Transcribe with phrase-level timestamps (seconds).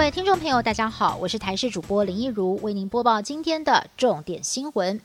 [0.00, 4.98] 各位听众朋友，大家好，我是台视主播林一如，为您播报今天的重点新闻。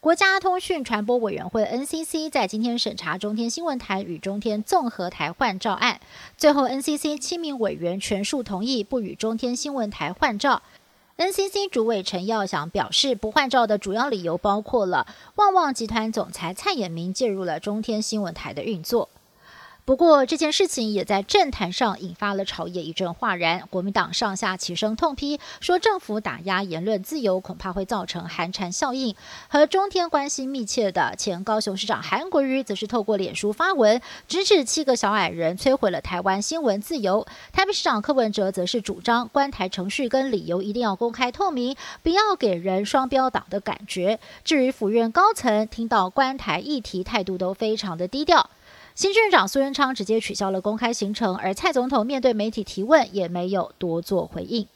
[0.00, 6.00] 国家通讯传播委员会 NCC 在今天审查中天新闻台与中天综合台换照案，
[6.36, 10.62] 最后 NCC 七名委员全数同意不与中天新闻台换照。
[11.16, 15.06] NCC 主委陈耀祥表示，不换照的主要理由包括了
[15.36, 19.08] 旺旺集团总裁蔡衍明介入了中天新闻台的运作。
[19.86, 29.14] 不过这件事情也在政坛上引发了朝野一阵哗然，国民党上下齐声痛批，说政府打压言论自由，恐怕会造成寒蝉效应。
[29.46, 37.26] 和中天关系密切的前高雄市长韩国瑜，则是透过脸书发文，直指七个小矮人摧毁了台湾新闻自由。
[37.52, 44.18] 台北市长柯文哲则是主张关台程序跟理由一定要公开透明，不要给人双标党的感觉。
[44.44, 48.48] 至于府院高层，听到关台议题，态度都非常的低调。
[48.94, 54.68] 新市长苏贞昌直接取消了公开行程，而蔡总统面对媒体提问也没有多做回应。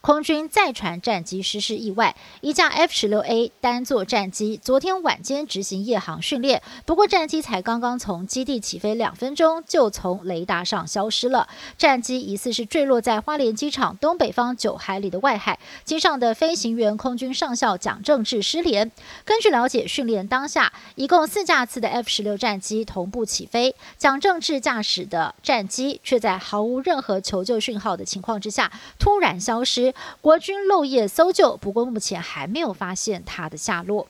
[0.00, 11.48] 空军载船战机失事意外，一架 F 十六 A 单座战机昨天晚间执行夜航训练，不过战机才刚刚从基地起飞两分钟，就从雷达上消失了。
[11.76, 18.90] 战机疑似是坠落在花莲机场东北方九海里的外海，机上的飞行员空军上校蒋正志失联。
[19.24, 29.87] 根据了解，训练当下一共四架次的 F 十六战机同步起飞，蒋正志驾驶的战机却在毫无任何求救讯号的情况之下突然消失。
[30.20, 34.08] 国军漏夜搜救，不过目前还没有发现他的下落。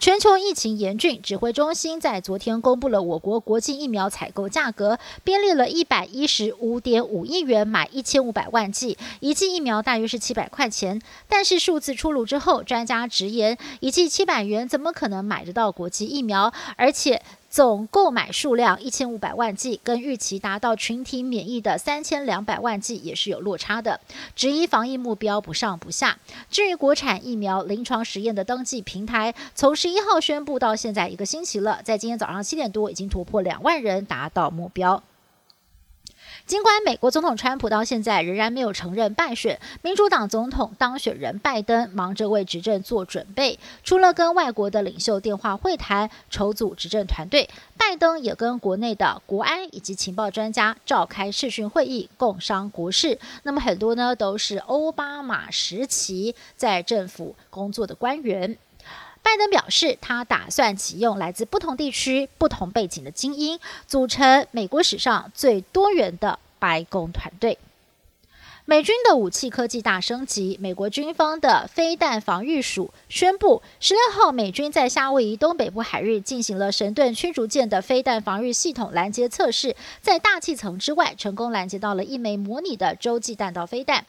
[0.00, 11.00] 全球疫情严峻，指挥中心在昨天公布了我国国际疫苗采购价格，编列了一百一十五点五亿元买一千五百万剂，一剂疫苗大约是七百块钱。
[11.28, 16.52] 但是数字出炉之后，专家直言，一剂七百元怎么可能买得到国际疫苗？
[16.76, 17.22] 而且。
[17.54, 24.00] 总购买数量一千五百万剂，跟预期达到群体免疫的三千两百万剂也是有落差的，
[24.34, 26.18] 质疑防疫目标不上不下。
[26.50, 35.00] 至于国产疫苗临床实验的登记平台，从十一号宣布到现在一个星期了，在今天早上七点多已经突破两万人，达到目标。
[36.46, 53.18] 尽管美国总统川普到现在仍然没有承认败选，民主党总统当选人拜登忙着为执政做准备，除了跟外国的领袖电话会谈、筹组执政团队，拜登也跟国内的国安以及情报专家召开视讯会议，共商国事。
[53.44, 58.58] 那么很多呢都是奥巴马时期在政府工作的官员。
[59.24, 63.58] 拜登表示，他打算启用来自不同地区、不同背景的精英，
[63.88, 67.58] 组成美国史上最多元的白宫团队。
[68.66, 84.06] 美军的武器科技大升级，美国军方的飞弹防御署宣布，十六号美军在夏威夷东北部海域进行了神盾驱逐舰的飞弹防御系统拦截测试，在大气层之外成功拦截到了一枚模拟的洲际弹道飞弹。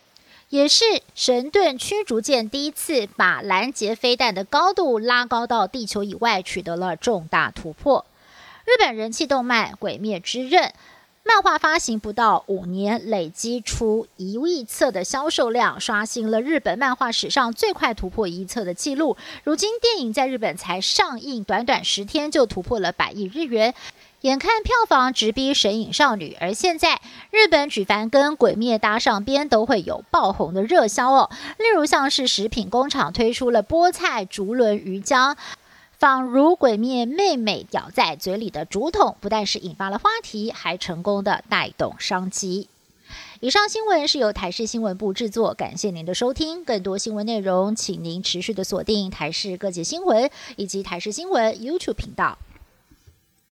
[0.56, 8.06] 也是神盾驱逐舰第一次把拦截飞弹的高度拉高到地球以外，取得了重大突破。
[8.64, 10.64] 日本人气动漫《鬼灭之刃》
[11.28, 19.18] 漫画发行不到五年，累积出一亿册的销售量，刷新了日本漫画史上最快突破一亿册的记录。
[19.44, 23.74] 如今电影在日本才上映，短短十天就突破了百亿日元。
[24.22, 31.30] 眼看票房直逼《神隐少女》，而现在日本举凡跟《鬼灭》搭上边，都会有爆红的热销哦。
[31.58, 35.36] 例如像是食品工厂推出了菠菜竹轮鱼浆，
[35.98, 42.68] 仿如《鬼灭》妹妹咬在嘴里的竹筒，不但是引发了话题，还成功的带动商机。
[43.40, 46.66] 以上新闻是由台视新闻部制作，感谢您的收听。
[46.66, 52.38] 更多新闻内容，请您持续的锁定台视各界新闻以及台视新闻 YouTube 频道。